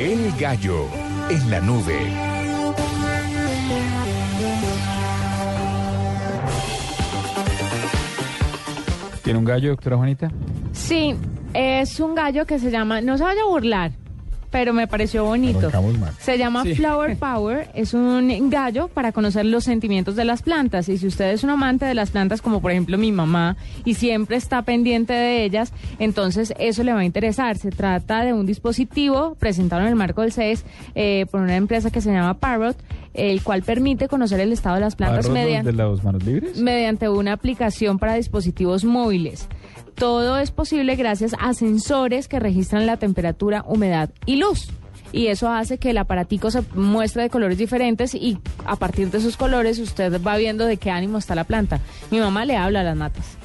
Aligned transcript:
El 0.00 0.32
gallo 0.40 0.86
en 1.28 1.50
la 1.50 1.60
nube. 1.60 1.98
¿Tiene 9.22 9.38
un 9.38 9.44
gallo, 9.44 9.68
doctora 9.68 9.98
Juanita? 9.98 10.30
Sí, 10.72 11.14
es 11.52 12.00
un 12.00 12.14
gallo 12.14 12.46
que 12.46 12.58
se 12.58 12.70
llama, 12.70 13.02
no 13.02 13.18
se 13.18 13.24
vaya 13.24 13.42
a 13.42 13.46
burlar, 13.46 13.92
pero 14.50 14.72
me 14.72 14.86
pareció 14.86 15.24
bonito. 15.24 15.70
Se 16.18 16.38
llama 16.38 16.64
Flower 16.64 17.16
Power, 17.16 17.70
es 17.74 17.94
un 17.94 18.50
gallo 18.50 18.88
para 18.88 19.12
conocer 19.12 19.46
los 19.46 19.64
sentimientos 19.64 20.16
de 20.16 20.24
las 20.24 20.42
plantas. 20.42 20.88
Y 20.88 20.98
si 20.98 21.06
usted 21.06 21.32
es 21.32 21.44
un 21.44 21.50
amante 21.50 21.86
de 21.86 21.94
las 21.94 22.10
plantas, 22.10 22.42
como 22.42 22.60
por 22.60 22.72
ejemplo 22.72 22.98
mi 22.98 23.12
mamá, 23.12 23.56
y 23.84 23.94
siempre 23.94 24.36
está 24.36 24.62
pendiente 24.62 25.12
de 25.12 25.44
ellas, 25.44 25.72
entonces 25.98 26.52
eso 26.58 26.82
le 26.82 26.92
va 26.92 27.00
a 27.00 27.04
interesar. 27.04 27.58
Se 27.58 27.70
trata 27.70 28.24
de 28.24 28.32
un 28.32 28.46
dispositivo 28.46 29.36
presentado 29.38 29.82
en 29.82 29.88
el 29.88 29.96
marco 29.96 30.22
del 30.22 30.32
CES 30.32 30.64
eh, 30.94 31.26
por 31.30 31.40
una 31.40 31.56
empresa 31.56 31.90
que 31.90 32.00
se 32.00 32.12
llama 32.12 32.34
Parrot, 32.34 32.76
el 33.14 33.42
cual 33.42 33.62
permite 33.62 34.08
conocer 34.08 34.40
el 34.40 34.52
estado 34.52 34.76
de 34.76 34.82
las 34.82 34.96
plantas 34.96 35.26
¿Parros 35.26 35.36
los 35.36 35.44
mediante 35.44 35.72
de 35.72 35.76
las 35.76 36.04
manos 36.04 36.24
libres? 36.24 36.58
mediante 36.58 37.08
una 37.08 37.32
aplicación 37.32 37.98
para 37.98 38.14
dispositivos 38.14 38.84
móviles. 38.84 39.48
Todo 40.00 40.38
es 40.38 40.50
posible 40.50 40.96
gracias 40.96 41.36
a 41.38 41.52
sensores 41.52 42.26
que 42.26 42.40
registran 42.40 42.86
la 42.86 42.96
temperatura, 42.96 43.66
humedad 43.68 44.08
y 44.24 44.36
luz. 44.36 44.68
Y 45.12 45.26
eso 45.26 45.50
hace 45.50 45.76
que 45.76 45.90
el 45.90 45.98
aparatico 45.98 46.50
se 46.50 46.62
muestre 46.74 47.24
de 47.24 47.28
colores 47.28 47.58
diferentes 47.58 48.14
y 48.14 48.38
a 48.64 48.76
partir 48.76 49.10
de 49.10 49.18
esos 49.18 49.36
colores 49.36 49.78
usted 49.78 50.18
va 50.26 50.38
viendo 50.38 50.64
de 50.64 50.78
qué 50.78 50.90
ánimo 50.90 51.18
está 51.18 51.34
la 51.34 51.44
planta. 51.44 51.80
Mi 52.10 52.18
mamá 52.18 52.46
le 52.46 52.56
habla 52.56 52.80
a 52.80 52.84
las 52.84 52.96
matas. 52.96 53.36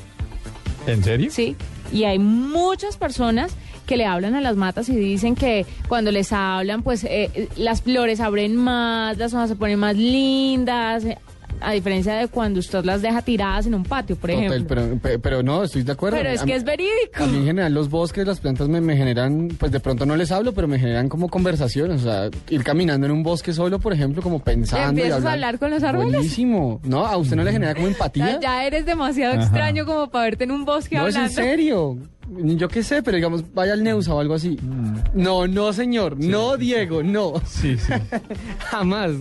¿En 0.87 1.03
serio? 1.03 1.29
Sí, 1.29 1.57
y 1.91 2.05
hay 2.05 2.19
muchas 2.19 2.95
personas 2.95 3.51
que 3.85 3.97
le 3.97 4.05
hablan 4.05 4.33
a 4.33 4.39
las 4.39 4.55
matas 4.55 4.87
y 4.87 4.95
dicen 4.95 5.35
que 5.35 5.65
cuando 5.89 6.09
les 6.09 6.31
hablan, 6.31 6.83
pues 6.83 7.03
eh, 7.03 7.49
las 7.57 7.81
flores 7.81 8.21
abren 8.21 8.55
más, 8.55 9.17
las 9.17 9.33
hojas 9.33 9.49
se 9.49 9.57
ponen 9.57 9.77
más 9.77 9.97
lindas, 9.97 11.03
eh, 11.03 11.17
a 11.61 11.71
diferencia 11.71 12.13
de 12.15 12.27
cuando 12.27 12.59
usted 12.59 12.83
las 12.85 13.01
deja 13.01 13.21
tiradas 13.21 13.65
en 13.65 13.75
un 13.75 13.83
patio, 13.83 14.15
por 14.15 14.29
Total, 14.29 14.45
ejemplo. 14.45 14.67
pero, 14.75 14.97
pe- 14.99 15.19
pero 15.19 15.43
no, 15.43 15.63
estoy 15.63 15.83
de 15.83 15.91
acuerdo. 15.91 16.17
Pero 16.17 16.29
es 16.29 16.41
A 16.41 16.45
que 16.45 16.55
es 16.55 16.63
verídico. 16.63 17.23
A 17.23 17.27
mí 17.27 17.37
en 17.37 17.45
general 17.45 17.73
los 17.73 17.89
bosques, 17.89 18.25
las 18.27 18.39
plantas 18.39 18.67
me, 18.67 18.81
me 18.81 18.95
generan, 18.97 19.49
pues 19.59 19.71
de 19.71 19.79
pronto 19.79 20.05
no 20.05 20.15
les 20.15 20.31
hablo, 20.31 20.53
pero 20.53 20.67
me 20.67 20.77
generan 20.79 21.09
como 21.09 21.29
conversaciones. 21.29 22.01
O 22.01 22.03
sea, 22.05 22.29
ir 22.49 22.63
caminando 22.63 23.05
en 23.07 23.11
un 23.13 23.23
bosque 23.23 23.53
solo, 23.53 23.79
por 23.79 23.93
ejemplo, 23.93 24.21
como 24.21 24.39
pensando. 24.39 24.99
y 24.99 25.03
¿Empiezas 25.03 25.25
a 25.25 25.33
hablar. 25.33 25.57
con 25.59 25.71
los 25.71 25.83
árboles? 25.83 26.13
Buenísimo. 26.13 26.79
¿No? 26.83 27.05
¿A 27.05 27.17
usted 27.17 27.35
no 27.35 27.43
le 27.43 27.51
genera 27.51 27.73
como 27.75 27.87
empatía? 27.87 28.33
Ya, 28.33 28.39
ya 28.41 28.65
eres 28.65 28.85
demasiado 28.85 29.33
Ajá. 29.33 29.43
extraño 29.43 29.85
como 29.85 30.09
para 30.09 30.25
verte 30.25 30.43
en 30.45 30.51
un 30.51 30.65
bosque 30.65 30.95
no, 30.97 31.07
es 31.07 31.15
hablando. 31.15 31.41
en 31.41 31.47
serio. 31.47 31.97
Yo 32.57 32.67
qué 32.69 32.81
sé, 32.81 33.03
pero 33.03 33.15
digamos, 33.17 33.43
vaya 33.53 33.73
al 33.73 33.83
Neusa 33.83 34.13
o 34.15 34.19
algo 34.19 34.33
así. 34.33 34.57
No, 35.13 35.45
no, 35.47 35.71
señor. 35.73 36.17
No, 36.19 36.57
Diego, 36.57 37.03
no. 37.03 37.33
Sí, 37.45 37.77
sí. 37.77 37.93
Jamás. 38.59 39.11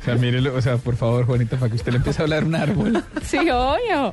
O 0.00 0.04
sea, 0.04 0.14
mírelo, 0.14 0.54
o 0.54 0.62
sea, 0.62 0.78
por 0.78 0.96
favor, 0.96 1.26
Juanita, 1.26 1.56
para 1.58 1.68
que 1.70 1.76
usted 1.76 1.92
le 1.92 1.98
empiece 1.98 2.22
a 2.22 2.24
hablar 2.24 2.42
a 2.42 2.46
un 2.46 2.54
árbol. 2.54 3.04
Sí, 3.22 3.36
obvio. 3.50 4.12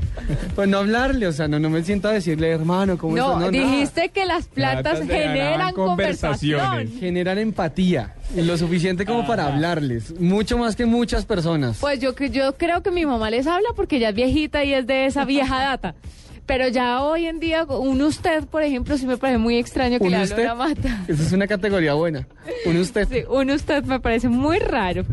Pues 0.54 0.68
no 0.68 0.80
hablarle, 0.80 1.28
o 1.28 1.32
sea, 1.32 1.48
no, 1.48 1.60
no 1.60 1.70
me 1.70 1.82
siento 1.84 2.08
a 2.10 2.12
decirle, 2.12 2.50
hermano, 2.52 2.98
¿cómo 2.98 3.16
No, 3.16 3.34
estás? 3.40 3.40
nada. 3.40 3.52
dijiste 3.52 4.10
que 4.10 4.26
las 4.26 4.48
plantas 4.48 5.00
generan 5.00 5.60
daban 5.60 5.74
conversación. 5.74 6.60
conversaciones. 6.60 7.00
Generar 7.00 7.38
empatía. 7.38 8.14
Lo 8.36 8.58
suficiente 8.58 9.06
como 9.06 9.26
para 9.26 9.48
hablarles. 9.48 10.20
Mucho 10.20 10.58
más 10.58 10.76
que 10.76 10.86
muchas 10.86 11.26
personas. 11.26 11.78
Pues 11.80 12.00
yo, 12.00 12.14
que- 12.16 12.30
yo 12.30 12.56
creo 12.58 12.84
que 12.84 12.92
mi 12.92 13.06
mamá 13.06 13.30
les 13.32 13.48
habla 13.48 13.70
porque 13.76 13.96
ella 13.98 14.10
es 14.10 14.16
viejita 14.16 14.64
y 14.66 14.74
es 14.74 14.86
de 14.86 15.06
esa 15.06 15.24
vieja 15.26 15.58
data. 15.60 15.96
Pero 16.48 16.70
ya 16.70 17.04
hoy 17.04 17.26
en 17.26 17.42
día, 17.42 17.66
un 17.66 18.02
usted, 18.02 18.46
por 18.46 18.64
ejemplo, 18.64 18.98
sí 18.98 19.06
me 19.06 19.18
parece 19.18 19.38
muy 19.38 19.58
extraño 19.58 20.00
que 20.00 20.06
¿Un 20.06 20.12
le 20.12 20.18
hable 20.18 20.44
una 20.44 20.56
mata. 20.56 21.04
Esa 21.06 21.24
es 21.24 21.34
una 21.34 21.46
categoría 21.46 21.94
buena. 21.94 22.26
Un 22.66 22.78
usted. 22.82 23.06
Sí, 23.12 23.24
un 23.30 23.52
usted 23.52 23.84
me 23.84 24.00
parece 24.00 24.30
muy 24.30 24.58
raro. 24.58 25.04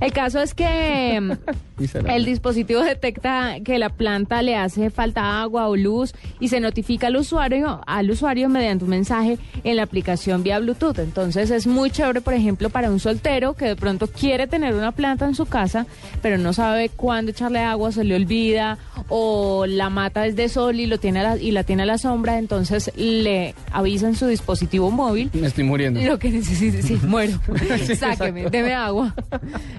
El 0.00 0.12
caso 0.12 0.40
es 0.40 0.54
que 0.54 1.20
mm, 1.20 2.08
el 2.08 2.24
dispositivo 2.24 2.80
detecta 2.80 3.56
que 3.62 3.78
la 3.78 3.90
planta 3.90 4.40
le 4.40 4.56
hace 4.56 4.88
falta 4.88 5.42
agua 5.42 5.68
o 5.68 5.76
luz 5.76 6.14
y 6.40 6.48
se 6.48 6.60
notifica 6.60 7.08
al 7.08 7.16
usuario, 7.16 7.82
al 7.86 8.10
usuario 8.10 8.48
mediante 8.48 8.84
un 8.84 8.90
mensaje 8.90 9.38
en 9.64 9.76
la 9.76 9.82
aplicación 9.82 10.42
vía 10.42 10.60
Bluetooth. 10.60 10.98
Entonces 10.98 11.50
es 11.50 11.66
muy 11.66 11.90
chévere, 11.90 12.22
por 12.22 12.32
ejemplo, 12.32 12.70
para 12.70 12.90
un 12.90 13.00
soltero 13.00 13.52
que 13.52 13.66
de 13.66 13.76
pronto 13.76 14.06
quiere 14.06 14.46
tener 14.46 14.74
una 14.74 14.92
planta 14.92 15.26
en 15.26 15.34
su 15.34 15.44
casa, 15.44 15.86
pero 16.22 16.38
no 16.38 16.54
sabe 16.54 16.88
cuándo 16.88 17.32
echarle 17.32 17.58
agua, 17.58 17.92
se 17.92 18.02
le 18.02 18.16
olvida 18.16 18.78
o 19.08 19.66
la 19.66 19.90
mata 19.90 20.26
es 20.26 20.36
de 20.36 20.53
sol 20.54 20.80
y 20.80 20.86
lo 20.86 20.98
tiene 20.98 21.20
a 21.20 21.22
la, 21.22 21.36
y 21.36 21.50
la 21.50 21.64
tiene 21.64 21.82
a 21.82 21.86
la 21.86 21.98
sombra, 21.98 22.38
entonces 22.38 22.90
le 22.96 23.54
avisa 23.72 24.06
en 24.06 24.14
su 24.16 24.26
dispositivo 24.26 24.90
móvil 24.90 25.28
Me 25.34 25.48
estoy 25.48 25.64
muriendo. 25.64 26.00
lo 26.00 26.18
que 26.18 26.30
necesite, 26.30 26.80
sí, 26.82 26.98
muero. 27.06 27.38
Sáqueme, 27.98 28.48
deme 28.48 28.72
agua. 28.74 29.14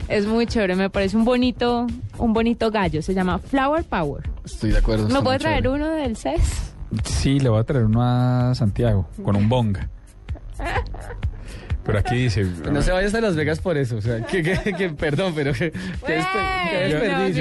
Es 0.08 0.26
muy 0.28 0.46
chévere, 0.46 0.76
me 0.76 0.90
parece 0.90 1.18
un 1.18 1.26
bonito, 1.26 1.88
un 2.20 2.34
bonito 2.34 2.70
gallo. 2.70 3.02
Se 3.02 3.14
llama 3.14 3.40
Flower 3.40 3.84
Power. 3.86 4.30
Estoy 4.46 4.72
de 4.72 4.78
acuerdo. 4.78 5.08
¿Me 5.10 5.22
puede 5.22 5.40
traer 5.40 5.64
chévere. 5.64 5.84
uno 5.84 5.92
del 5.96 6.16
CES? 6.18 6.74
Sí, 7.04 7.40
le 7.40 7.50
voy 7.50 7.60
a 7.60 7.64
traer 7.64 7.86
uno 7.86 8.04
a 8.04 8.54
Santiago, 8.54 9.10
con 9.24 9.36
un 9.36 9.50
bonga. 9.50 9.90
Pero 11.84 12.00
aquí 12.00 12.16
dice... 12.16 12.44
No 12.72 12.82
se 12.82 12.92
vaya 12.92 13.06
hasta 13.06 13.22
Las 13.22 13.36
Vegas 13.36 13.60
por 13.60 13.78
eso. 13.78 13.98
O 13.98 14.02
sea, 14.02 14.22
que, 14.26 14.42
que, 14.42 14.74
que- 14.74 14.90
perdón, 14.90 15.34
pero 15.36 15.54
que, 15.54 15.72
que. 15.72 17.34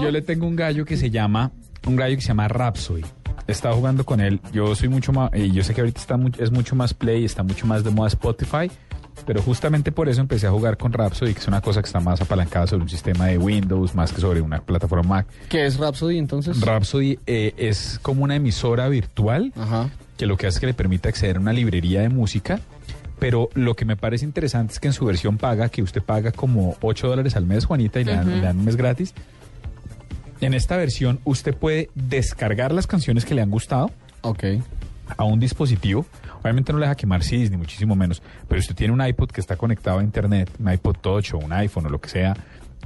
Yo 0.00 0.10
le 0.10 0.22
tengo 0.22 0.46
un 0.46 0.54
gallo 0.54 0.84
que 0.84 0.96
se 0.96 1.10
llama, 1.10 1.50
un 1.86 1.96
gallo 1.96 2.16
que 2.16 2.22
se 2.22 2.28
llama 2.28 2.48
Rhapsody. 2.48 3.04
He 3.46 3.52
estado 3.52 3.76
jugando 3.76 4.04
con 4.04 4.20
él. 4.20 4.40
Yo 4.52 4.74
soy 4.74 4.88
mucho 4.88 5.12
más, 5.12 5.30
y 5.34 5.50
yo 5.52 5.64
sé 5.64 5.74
que 5.74 5.80
ahorita 5.80 6.00
está 6.00 6.18
es 6.38 6.50
mucho 6.50 6.76
más 6.76 6.92
play, 6.92 7.24
está 7.24 7.42
mucho 7.42 7.66
más 7.66 7.82
de 7.82 7.90
moda 7.90 8.08
Spotify, 8.08 8.70
pero 9.26 9.42
justamente 9.42 9.90
por 9.92 10.08
eso 10.08 10.20
empecé 10.20 10.46
a 10.46 10.50
jugar 10.50 10.76
con 10.76 10.92
Rhapsody, 10.92 11.32
que 11.32 11.40
es 11.40 11.48
una 11.48 11.60
cosa 11.60 11.80
que 11.80 11.86
está 11.86 12.00
más 12.00 12.20
apalancada 12.20 12.66
sobre 12.66 12.82
un 12.82 12.88
sistema 12.88 13.26
de 13.26 13.38
Windows, 13.38 13.94
más 13.94 14.12
que 14.12 14.20
sobre 14.20 14.40
una 14.40 14.60
plataforma 14.60 15.16
Mac. 15.16 15.26
¿Qué 15.48 15.66
es 15.66 15.78
Rhapsody 15.78 16.18
entonces? 16.18 16.60
Rhapsody 16.60 17.18
eh, 17.26 17.54
es 17.56 17.98
como 18.02 18.24
una 18.24 18.36
emisora 18.36 18.88
virtual 18.88 19.52
Ajá. 19.56 19.88
que 20.16 20.26
lo 20.26 20.36
que 20.36 20.46
hace 20.46 20.56
es 20.56 20.60
que 20.60 20.66
le 20.66 20.74
permite 20.74 21.08
acceder 21.08 21.36
a 21.36 21.40
una 21.40 21.52
librería 21.52 22.02
de 22.02 22.08
música. 22.08 22.60
Pero 23.18 23.50
lo 23.54 23.74
que 23.74 23.84
me 23.84 23.96
parece 23.96 24.24
interesante 24.24 24.74
es 24.74 24.78
que 24.78 24.86
en 24.86 24.92
su 24.92 25.04
versión 25.04 25.38
paga, 25.38 25.68
que 25.70 25.82
usted 25.82 26.02
paga 26.02 26.30
como 26.30 26.76
8 26.80 27.08
dólares 27.08 27.34
al 27.34 27.46
mes, 27.46 27.64
Juanita, 27.64 28.00
y 28.00 28.04
le, 28.04 28.14
dan, 28.14 28.30
le 28.30 28.40
dan 28.40 28.58
un 28.58 28.64
mes 28.64 28.76
gratis. 28.76 29.12
En 30.40 30.54
esta 30.54 30.76
versión 30.76 31.20
usted 31.24 31.54
puede 31.54 31.90
descargar 31.94 32.72
las 32.72 32.86
canciones 32.86 33.24
que 33.24 33.34
le 33.34 33.42
han 33.42 33.50
gustado 33.50 33.90
Ok. 34.22 34.44
a 35.16 35.24
un 35.24 35.40
dispositivo. 35.40 36.06
Obviamente 36.42 36.72
no 36.72 36.78
le 36.78 36.84
deja 36.86 36.94
quemar 36.94 37.22
CDs, 37.24 37.50
ni 37.50 37.56
muchísimo 37.56 37.96
menos. 37.96 38.22
Pero 38.46 38.60
usted 38.60 38.74
tiene 38.76 38.92
un 38.92 39.04
iPod 39.04 39.30
que 39.30 39.40
está 39.40 39.56
conectado 39.56 39.98
a 39.98 40.02
Internet, 40.04 40.50
un 40.60 40.72
iPod 40.72 40.96
Touch 40.98 41.34
o 41.34 41.38
un 41.38 41.52
iPhone 41.52 41.86
o 41.86 41.88
lo 41.88 42.00
que 42.00 42.08
sea, 42.08 42.36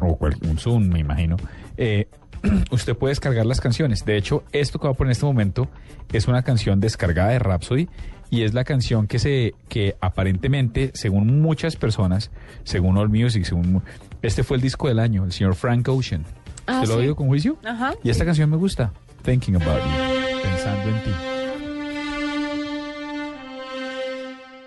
o 0.01 0.17
un 0.49 0.59
Zoom, 0.59 0.89
me 0.89 1.01
imagino. 1.01 1.37
eh, 1.77 2.09
usted 2.73 2.97
puede 2.97 3.13
descargar 3.13 3.47
las 3.47 3.61
canciones. 3.61 4.05
De 4.05 4.17
hecho, 4.17 4.43
esto 4.53 4.79
que 4.81 4.87
va 4.89 4.93
a 4.93 4.97
poner 4.97 5.11
en 5.11 5.13
este 5.13 5.27
momento 5.27 5.69
es 6.13 6.27
una 6.27 6.43
canción 6.43 6.81
descargada 6.81 7.29
de 7.31 7.39
Rhapsody 7.39 7.89
y 8.31 8.43
es 8.43 8.53
la 8.55 8.65
canción 8.65 9.07
que 9.07 9.19
se 9.21 9.55
que 9.69 9.95
aparentemente, 10.01 10.91
según 10.95 11.41
muchas 11.41 11.77
personas, 11.77 12.31
según 12.65 12.97
All 12.97 13.11
Music, 13.11 13.45
según 13.45 13.83
este 14.23 14.43
fue 14.43 14.57
el 14.57 14.63
disco 14.63 14.89
del 14.89 14.99
año, 14.99 15.25
el 15.25 15.31
señor 15.33 15.55
Frank 15.55 15.87
Ocean. 15.89 16.25
Ah, 16.67 16.81
¿Te 16.83 16.87
lo 16.89 16.95
sí. 16.97 17.03
digo 17.03 17.17
con 17.17 17.27
juicio? 17.29 17.57
Ajá. 17.65 17.95
Y 18.03 18.11
esta 18.11 18.25
canción 18.25 18.49
me 18.51 18.57
gusta. 18.57 18.93
Thinking 19.23 19.57
about 19.57 19.79
you. 19.83 20.43
Pensando 20.43 20.89
en 20.89 21.03
ti. 21.05 21.11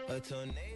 A 0.07 0.21
tornado 0.21 0.74